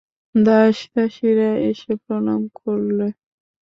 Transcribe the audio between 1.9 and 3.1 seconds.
প্রণাম করলে।